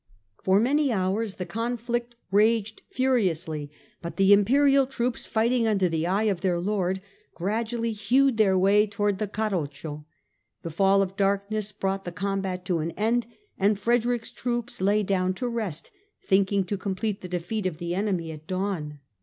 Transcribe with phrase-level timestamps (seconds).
[0.41, 3.69] For many hours the conflict raged furiously,
[4.01, 7.01] but the Imperial troops, fighting under the eye of their lord,
[7.35, 10.07] gradually hewed their way towards the Carroccio.
[10.63, 13.27] The fall of darkness brought the combat to an end
[13.59, 15.91] and Frederick's troops lay down to rest,
[16.25, 18.97] thinking to complete the defeat of the enemy at dawn.